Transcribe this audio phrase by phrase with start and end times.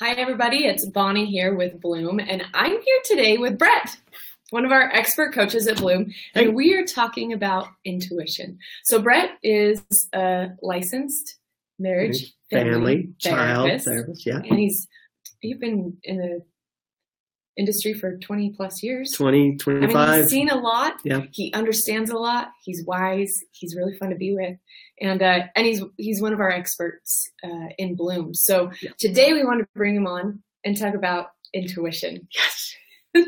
[0.00, 0.64] Hi, everybody.
[0.64, 3.96] It's Bonnie here with Bloom, and I'm here today with Brett,
[4.50, 6.48] one of our expert coaches at Bloom, and Hey.
[6.48, 8.58] we are talking about intuition.
[8.82, 11.36] So, Brett is a licensed
[11.78, 14.38] marriage family, Family, child, therapist, therapist, yeah.
[14.38, 14.88] and he's
[15.42, 16.42] you've been in the
[17.56, 19.12] industry for 20 plus years.
[19.12, 20.94] 20, 25 I mean, he's seen a lot.
[21.04, 21.22] Yeah.
[21.30, 22.48] He understands a lot.
[22.64, 23.38] He's wise.
[23.52, 24.56] He's really fun to be with,
[25.00, 28.34] and uh, and he's he's one of our experts uh, in Bloom.
[28.34, 28.90] So Yeah.
[28.98, 32.26] today we want to bring him on and talk about intuition.
[32.34, 32.74] yes.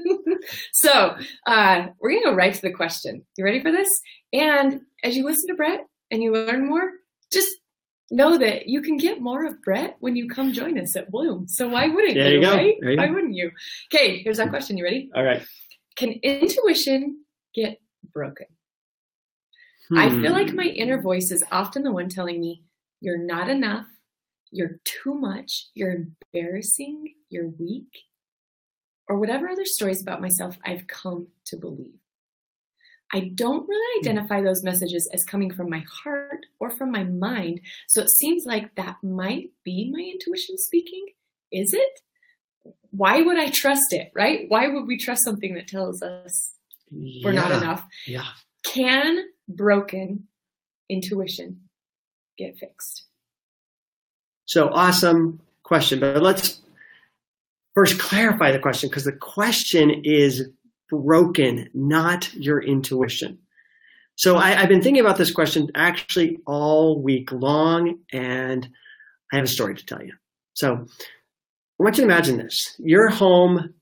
[0.72, 3.24] so uh, we're gonna go right to the question.
[3.36, 3.88] You ready for this?
[4.32, 6.90] And as you listen to Brett and you learn more,
[7.32, 7.48] just
[8.10, 11.48] know that you can get more of Brett when you come join us at Bloom.
[11.48, 12.54] So why wouldn't There you go.
[12.54, 12.74] right?
[12.80, 13.14] There you Why go.
[13.14, 13.50] wouldn't you?
[13.92, 14.76] Okay, here's that question.
[14.78, 15.10] You ready?
[15.14, 15.42] All right.
[15.96, 17.24] Can intuition
[17.54, 17.80] get
[18.12, 18.46] broken?
[19.96, 20.56] I feel like Hmm.
[20.56, 22.64] my inner voice is often the one telling me,
[23.00, 23.86] you're not enough,
[24.50, 25.92] you're too much, you're
[26.32, 27.88] embarrassing, you're weak,
[29.08, 31.94] or whatever other stories about myself I've come to believe.
[33.12, 34.08] I don't really Hmm.
[34.08, 38.44] identify those messages as coming from my heart or from my mind, so it seems
[38.44, 41.06] like that might be my intuition speaking.
[41.52, 42.00] Is it?
[42.90, 44.46] Why would I trust it, right?
[44.48, 46.52] Why would we trust something that tells us
[46.90, 47.84] we're not enough?
[48.06, 48.26] Yeah.
[48.64, 50.26] Can broken
[50.88, 51.68] intuition
[52.38, 53.04] get fixed?
[54.46, 56.60] So awesome question, but let's
[57.74, 60.48] first clarify the question because the question is
[60.88, 63.38] broken, not your intuition.
[64.16, 68.66] So I, I've been thinking about this question actually all week long, and
[69.32, 70.14] I have a story to tell you.
[70.54, 70.86] So
[71.78, 72.74] I want you to imagine this.
[72.78, 73.74] You're home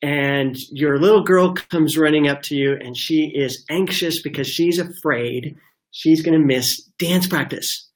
[0.00, 4.78] and your little girl comes running up to you and she is anxious because she's
[4.78, 5.56] afraid
[5.90, 7.88] she's going to miss dance practice.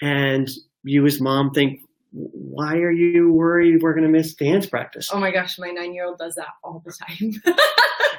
[0.00, 0.48] And
[0.82, 1.80] you as mom think,
[2.12, 5.08] why are you worried we're going to miss dance practice?
[5.12, 7.56] Oh my gosh, my nine year old does that all the time.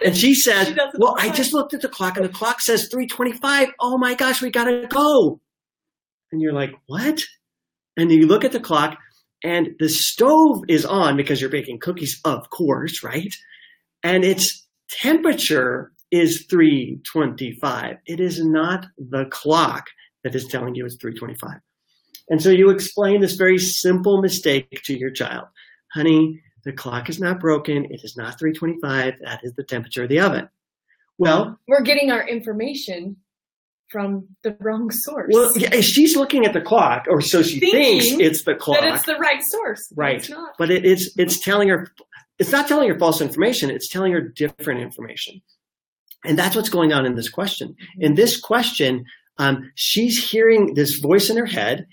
[0.04, 2.88] And she says, She well, I just looked at the clock and the clock says
[2.88, 3.70] 325.
[3.80, 5.40] Oh my gosh, we got to go.
[6.32, 7.22] And you're like, what?
[7.98, 8.98] And you look at the clock
[9.44, 13.34] and the stove is on because you're baking cookies, of course, right?
[14.04, 17.98] And its temperature is 325.
[18.06, 19.88] It is not the clock
[20.24, 21.60] that is telling you it's 325.
[22.30, 25.46] And so you explain this very simple mistake to your child.
[25.94, 27.86] Honey, the clock is not broken.
[27.86, 29.16] It is not 325.
[29.24, 30.50] That is the temperature of the oven.
[31.18, 33.18] Well, We're getting our information
[33.90, 35.32] from the wrong source.
[35.34, 38.80] well, yeah, she's looking at the clock, or so she Thinking thinks it's the clock.
[38.80, 39.92] that it's the right source.
[39.96, 40.18] Right.
[40.18, 40.52] It's not.
[40.60, 41.92] but it, it's it's telling her
[42.38, 45.42] it's not telling her false information it's telling her different information
[46.24, 49.04] and that's what's going on in this question in this question
[49.40, 51.88] um, she's hearing this voice in her head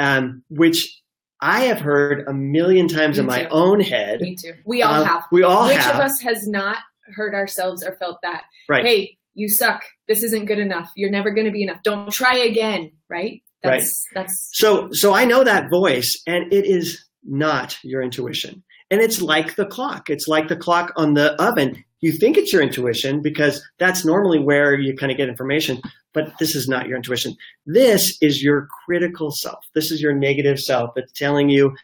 [0.00, 1.00] um, which
[1.40, 3.48] i have heard a million times in Me my too.
[3.50, 4.52] own head Me too.
[4.64, 5.24] We all Uh, have.
[5.32, 6.78] we all Which have of us has not
[7.14, 8.42] heard ourselves or felt that?
[8.68, 9.82] right Hey, you suck.
[10.08, 10.90] This isn't good enough.
[10.96, 11.82] You're never going to be enough.
[11.84, 12.90] Don't try again.
[13.08, 13.42] Right?
[13.62, 19.00] That's that's so so i know that voice and it is not your intuition and
[19.02, 22.62] it's like the clock it's like the clock on the oven you think it's your
[22.62, 25.78] intuition because that's normally where you kind of get information
[26.12, 27.34] but this is not your intuition
[27.66, 31.74] this is your critical self this is your negative self that's telling you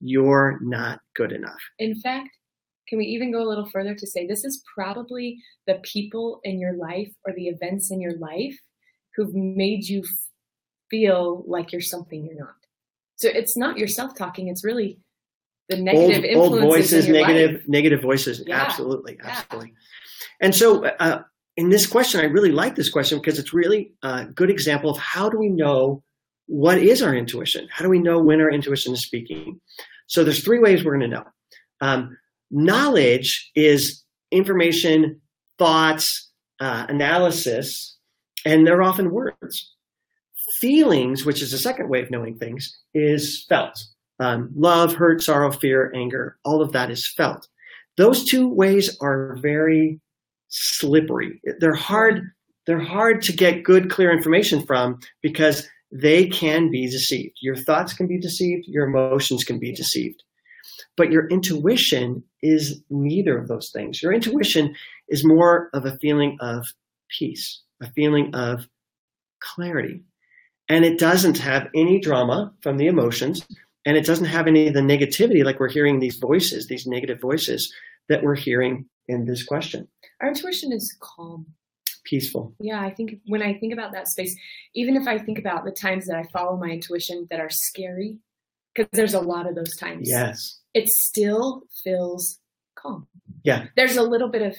[0.00, 2.30] you're not good enough In fact,
[2.88, 6.58] can we even go a little further to say this is probably the people in
[6.58, 8.56] your life or the events in your life
[9.16, 10.04] who've made you
[10.90, 12.54] feel like you're something you're not.
[13.16, 14.98] So it's not yourself talking, it's really
[15.68, 18.60] the negative old, old voices negative negative voices Yeah.
[18.60, 19.30] absolutely Yeah.
[19.30, 19.72] absolutely
[20.40, 21.22] and so uh,
[21.56, 24.98] in this question i really like this question because it's really a good example of
[24.98, 26.02] how do we know
[26.46, 27.68] what is our intuition?
[27.70, 29.60] How do we know when our intuition is speaking?
[30.06, 31.24] So there's three ways we're going to know.
[31.80, 32.16] Um,
[32.50, 35.20] knowledge is information
[35.58, 37.96] thoughts uh, analysis
[38.44, 39.72] and they're often words.
[40.60, 43.78] Feelings which is the second way of knowing things is felt.
[44.20, 47.48] Um, love, hurt, sorrow, fear, anger, all of that is felt.
[47.96, 50.00] Those two ways are very
[50.54, 51.40] slippery.
[51.60, 52.22] They're hard.
[52.66, 57.36] They're hard to get good, clear information from because they can be deceived.
[57.40, 58.66] Your thoughts can be deceived.
[58.66, 60.22] Your emotions can be deceived.
[60.96, 64.02] But your intuition is neither of those things.
[64.02, 64.74] Your intuition
[65.08, 66.66] is more of a feeling of
[67.10, 68.66] peace, a feeling of
[69.40, 70.02] clarity.
[70.68, 73.46] And it doesn't have any drama from the emotions
[73.84, 77.20] and it doesn't have any of the negativity like we're hearing these voices these negative
[77.20, 77.72] voices
[78.08, 79.86] that we're hearing in this question
[80.20, 81.46] Our intuition is calm.
[82.04, 84.36] peaceful Yeah, I think when I think about that space,
[84.74, 88.18] even if I think about the times that I follow my intuition that are scary,
[88.74, 90.08] because there's a lot of those times.
[90.08, 92.40] yes it still feels
[92.74, 93.06] calm.
[93.44, 93.66] Yeah.
[93.76, 94.56] There's a little bit of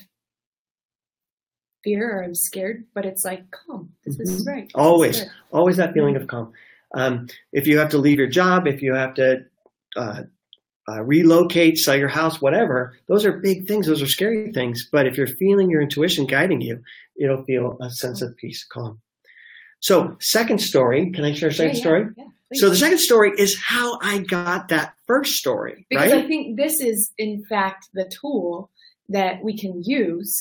[1.84, 3.92] fear or I'm scared, but it's like calm.
[4.06, 4.64] This, this is right.
[4.64, 6.54] This is Always, always that feeling of calm.
[6.96, 9.46] Um, if you have to leave your job, if you have to
[9.98, 10.24] uh,
[10.88, 13.88] uh, relocate, sell your house, whatever, those are big things.
[13.88, 14.88] Those are scary things.
[14.92, 16.82] But if you're feeling your intuition guiding you,
[17.20, 19.02] it'll feel a sense of peace, calm.
[19.80, 21.12] So, second story.
[21.12, 22.06] Can I share a second yeah, story?
[22.18, 22.26] yeah.
[22.54, 26.24] So the second story is how I got that first story, because right?
[26.24, 28.70] I think this is, in fact, the tool
[29.10, 30.40] that we can use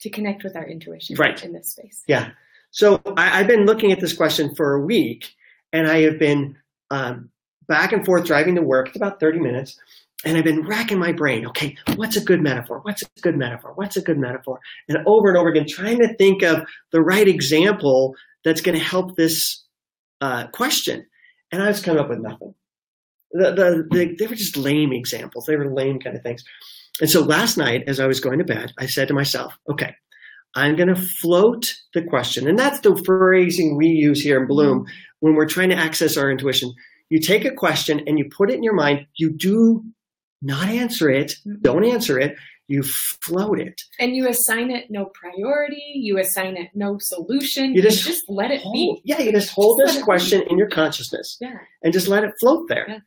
[0.00, 1.42] to connect with our intuition Right.
[1.44, 2.02] in this space.
[2.06, 2.30] Yeah.
[2.70, 5.28] So I, I've been looking at this question for a week,
[5.72, 6.56] and I have been
[6.90, 7.30] um,
[7.68, 8.88] back and forth driving to work.
[8.88, 9.78] It's about 30 minutes.
[10.24, 11.46] And I've been racking my brain.
[11.48, 12.80] Okay, what's a good metaphor?
[12.82, 13.72] What's a good metaphor?
[13.74, 14.60] What's a good metaphor?
[14.88, 18.14] And over and over again, trying to think of the right example
[18.44, 19.64] that's going to help this
[20.20, 21.06] uh, question.
[21.50, 22.54] And I was coming up with nothing.
[23.32, 25.46] The, the, the, they were just lame examples.
[25.46, 26.44] They were lame kind of things.
[27.00, 29.94] And so last night, as I was going to bed, I said to myself, okay,
[30.54, 32.46] I'm going to float the question.
[32.46, 34.86] And that's the phrasing we use here in Bloom
[35.20, 36.72] when we're trying to access our intuition.
[37.10, 39.06] You take a question and you put it in your mind.
[39.16, 39.84] You do
[40.40, 41.32] not answer it.
[41.46, 41.60] Mm-hmm.
[41.62, 42.36] Don't answer it.
[42.68, 43.80] You float it.
[43.98, 45.82] And you assign it no priority.
[45.94, 47.70] You assign it no solution.
[47.70, 49.02] You You just just, let it Hold, be.
[49.04, 51.58] yeah, you just hold Just this question in your consciousness Yeah.
[51.82, 52.86] and just let it float there.
[52.88, 52.98] Yeah.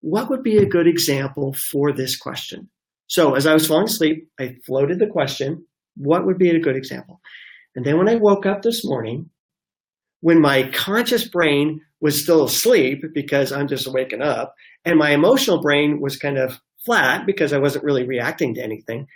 [0.00, 2.68] What would be a good example for this question?
[3.06, 6.76] So as I was falling asleep, I floated the question, what would be a good
[6.76, 7.20] example?
[7.76, 9.30] And then when I woke up this morning,
[10.20, 15.60] when my conscious brain was still asleep because I'm just waking up, and my emotional
[15.60, 19.06] brain was kind of flat because I wasn't really reacting to anything,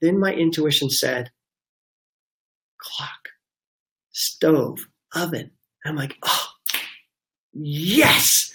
[0.00, 1.30] then my intuition said,
[2.78, 3.30] clock,
[4.12, 4.78] stove,
[5.14, 5.50] oven.
[5.84, 6.48] I'm like, oh,
[7.52, 8.54] yes,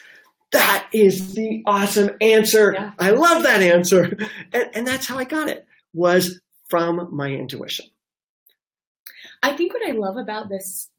[0.51, 2.73] that is the awesome answer.
[2.73, 2.91] Yeah.
[2.99, 4.15] I love that answer.
[4.53, 7.87] And, and that's how I got it was from my intuition.
[9.41, 10.89] I think what I love about this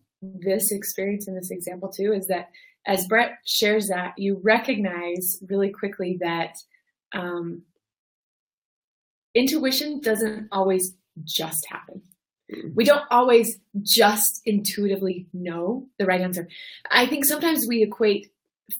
[0.40, 2.50] this experience and this example too is that
[2.86, 6.56] as Brett shares that, you recognize really quickly that
[7.14, 7.62] um,
[9.34, 12.02] intuition doesn't always just happen.
[12.74, 16.46] We don't always just intuitively know the right answer.
[16.90, 18.30] I think sometimes we equate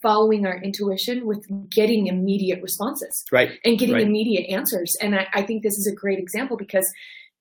[0.02, 3.58] following our intuition with getting immediate responses Right.
[3.64, 4.06] and getting Right.
[4.06, 4.94] immediate answers.
[5.00, 6.90] And I, I think this is a great example because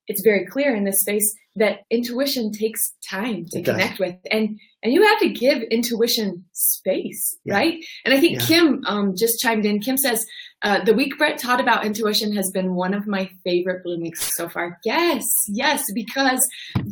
[0.07, 3.75] it's very clear in this space that intuition takes time to It does.
[3.75, 7.53] connect with, and and you have to give intuition space, Yeah.
[7.55, 7.75] right?
[8.03, 8.45] And I think Yeah.
[8.47, 9.79] Kim um, just chimed in.
[9.79, 10.25] Kim says
[10.63, 14.29] uh, the week Brett taught about intuition has been one of my favorite Bloom weeks
[14.35, 14.79] so far.
[14.83, 16.41] Yes, yes, because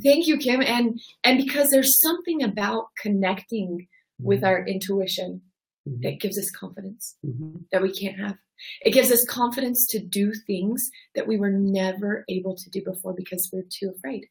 [0.03, 3.87] thank you, Kim, and and because there's something about connecting
[4.19, 5.41] with our intuition
[5.87, 6.01] Mhm.
[6.03, 7.65] that gives us confidence Mhm.
[7.71, 8.37] that we can't have.
[8.85, 13.13] It gives us confidence to do things that we were never able to do before
[13.13, 14.27] because we're too afraid.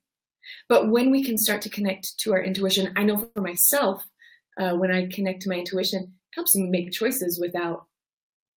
[0.69, 4.05] But when we can start to connect to our intuition, I know for myself,
[4.59, 7.87] uh, when I connect to my intuition, it helps me make choices without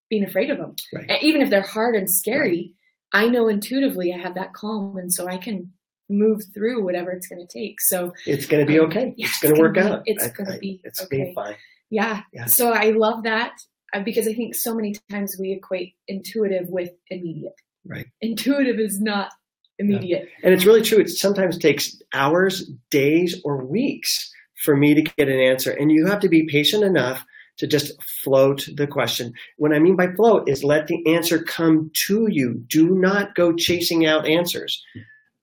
[0.09, 0.75] being afraid of them.
[0.93, 1.23] Right.
[1.23, 2.75] Even if they're hard and scary,
[3.11, 5.73] I know intuitively I have that calm, and so I can
[6.09, 7.81] move through whatever it's going to take.
[7.81, 9.13] So It's going to be Um, okay.
[9.17, 10.03] yeah, it's it's going to work be- out.
[10.05, 11.25] it's gonna be It's okay.
[11.29, 11.55] be fine.
[11.93, 12.21] Yeah.
[12.33, 12.45] Yeah.
[12.45, 13.53] So I love that
[13.93, 17.53] uh, because I think so many times we equate intuitive with immediate.
[17.85, 18.07] Right.
[18.19, 19.31] Intuitive is not
[19.77, 20.27] immediate.
[20.43, 21.00] And it's really true.
[21.00, 24.31] It sometimes takes hours, days, or weeks
[24.63, 25.71] for me to get an answer.
[25.71, 27.23] And you have to be patient enough
[27.57, 29.33] to just float the question.
[29.57, 32.63] What I mean by float is let the answer come to you.
[32.67, 34.83] Do not go chasing out answers.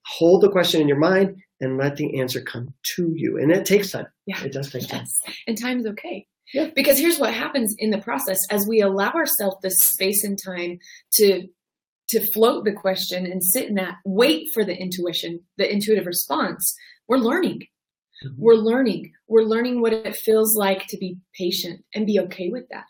[0.07, 3.39] Hold the question in your mind and let the answer come to you.
[3.39, 4.07] And it takes time.
[4.27, 4.43] Yeah.
[4.43, 5.01] It does take time.
[5.01, 5.21] Yes.
[5.47, 6.27] And time's okay.
[6.53, 6.71] Yeah.
[6.75, 10.79] Because here's what happens in the process as we allow ourselves the space and time
[11.15, 11.47] to
[12.09, 16.75] to float the question and sit in that, wait for the intuition, the intuitive response,
[17.07, 17.61] we're learning.
[18.25, 18.35] Mhm.
[18.37, 19.13] We're learning.
[19.29, 22.87] We're learning what it feels like to be patient and be okay with that.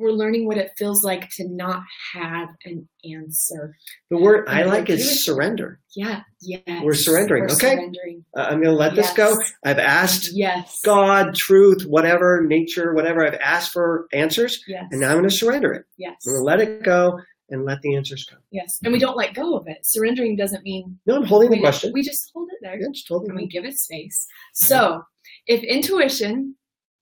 [0.00, 1.82] We're learning what it feels like to not
[2.14, 3.76] have an answer.
[4.10, 5.16] The word I like is it.
[5.18, 5.80] surrender.
[5.96, 6.60] Yeah, yes.
[6.82, 7.74] We're surrendering, We're okay?
[7.74, 8.24] surrendering.
[8.36, 9.36] Uh, I'm going to let this go.
[9.64, 10.78] I've asked Yes.
[10.84, 13.26] God, truth, whatever, nature, whatever.
[13.26, 14.84] I've asked for answers, Yes.
[14.90, 15.84] and now I'm going to surrender it.
[15.96, 16.14] yes.
[16.26, 17.18] I'm going to let it go
[17.50, 18.40] and let the answers come.
[18.50, 18.78] Yes.
[18.84, 19.78] And we don't let go of it.
[19.82, 21.92] Surrendering doesn't mean No, I'm holding the question.
[21.94, 24.26] we just hold it there Yeah, just hold and we give it space.
[24.52, 25.02] So
[25.46, 26.56] if intuition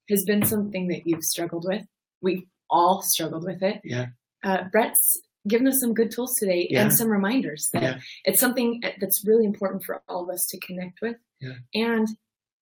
[0.09, 1.83] has been something that you've struggled with,
[2.23, 3.81] we've all struggled with it.
[3.85, 4.07] Yeah.
[4.45, 6.83] Uh, Brett's given us some good tools today Yeah.
[6.83, 7.99] and some reminders that Yeah.
[8.25, 11.17] it's something that's really important for all of us to connect with.
[11.41, 11.53] Yeah.
[11.75, 12.09] And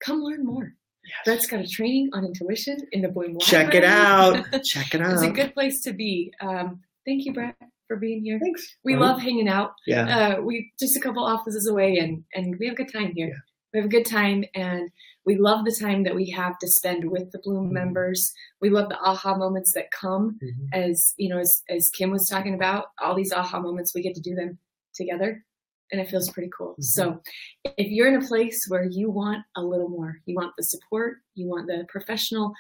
[0.05, 0.75] come learn more.
[1.05, 1.15] Yes.
[1.25, 4.45] Brett's got a training on intuition in the Bloom Check it out.
[4.65, 5.13] Check it out.
[5.15, 6.33] it's a good place to be.
[6.41, 7.55] Um, Thank you, Brett,
[7.87, 8.39] for being here.
[8.43, 8.77] Thanks.
[8.83, 9.73] We love hanging out.
[9.87, 10.37] Yeah.
[10.39, 13.37] Uh, we just a couple offices away, and and we have a good time here.
[13.75, 14.89] We have a good time, and
[15.27, 17.73] we love the time that we have to spend with the Bloom Mhm.
[17.73, 18.33] members.
[18.61, 20.69] We love the aha moments that come, Mhm.
[20.73, 22.87] as you know, as as Kim was talking about.
[23.03, 24.59] All these aha moments, we get to do them
[24.95, 25.45] together,
[25.91, 26.77] and it feels pretty cool.
[26.79, 26.85] Mhm.
[26.85, 27.21] So,
[27.65, 31.19] if you're in a place where you want a little more, you want the support,
[31.35, 32.55] you want the professional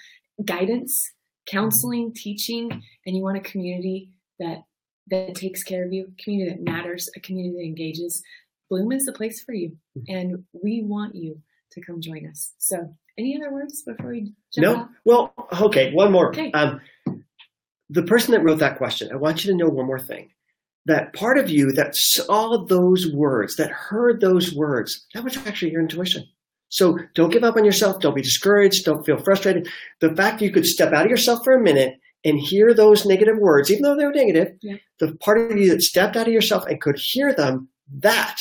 [0.44, 1.12] guidance,
[1.46, 2.72] counseling, teaching,
[3.06, 4.64] and you want a community that
[5.10, 8.22] that takes care of you, a community that matters, a community that engages,
[8.70, 9.76] Bloom is the place for you.
[9.96, 10.04] Mhm.
[10.08, 11.40] And we want you
[11.72, 12.54] to come join us.
[12.58, 14.74] So, any other words before we jump No.
[14.76, 14.88] off?
[15.04, 15.92] Well, okay.
[15.92, 16.28] One more.
[16.30, 16.50] Okay.
[16.52, 16.80] Um,
[17.90, 20.30] the person that wrote that question, I want you to know one more thing.
[20.86, 25.72] That part of you that saw those words, that heard those words, that was actually
[25.72, 26.24] your intuition.
[26.68, 28.00] So don't give up on yourself.
[28.00, 28.84] Don't be discouraged.
[28.84, 29.68] Don't feel frustrated.
[30.00, 33.38] The fact you could step out of yourself for a minute and hear those negative
[33.38, 34.76] words, even though they were negative, Yeah.
[34.98, 37.68] the part of you that stepped out of yourself and could hear them,
[38.00, 38.40] that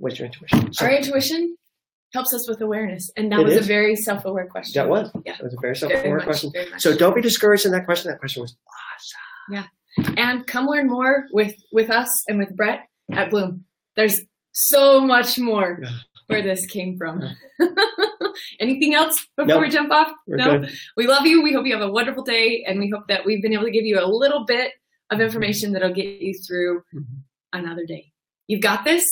[0.00, 0.70] was your intuition.
[0.80, 1.56] Our intuition
[2.12, 3.08] helps us with awareness.
[3.16, 3.64] And that It was is.
[3.64, 4.80] a very self aware question.
[4.82, 5.10] that was.
[5.24, 5.36] Yeah.
[5.36, 6.52] That was a very Very self-aware question.
[6.78, 8.10] So don't be discouraged in that question.
[8.10, 9.20] That question was awesome.
[9.54, 9.66] Yeah.
[10.16, 12.80] and come learn more with with us and with Brett
[13.12, 13.64] at Bloom.
[13.96, 14.20] There's
[14.52, 15.88] so much more Yeah.
[16.28, 17.22] where this came from.
[18.60, 19.62] Anything else before Nope.
[19.62, 20.12] we jump off?
[20.26, 20.58] we're no.
[20.60, 20.72] good.
[20.96, 21.42] We love you.
[21.42, 23.70] We hope you have a wonderful day, and we hope that we've been able to
[23.70, 24.72] give you a little bit
[25.10, 27.04] of information that'll get you through Mhm.
[27.52, 28.12] another day.
[28.46, 29.04] You've got this.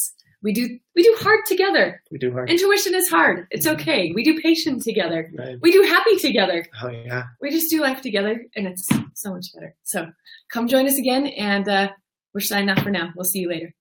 [0.43, 2.03] We do we do hard together.
[2.11, 2.51] We do hard.
[2.51, 3.47] Intuition is hard.
[3.51, 4.13] It's okay.
[4.15, 5.31] We do patient together.
[5.37, 5.57] Right.
[5.61, 6.65] We do happy together.
[6.83, 7.25] Oh yeah.
[7.41, 9.75] We just do life together, and it's so much better.
[9.83, 10.07] So
[10.53, 11.89] come join us again, and uh,
[12.35, 13.11] we're signing off for now.
[13.17, 13.75] We'll see you later.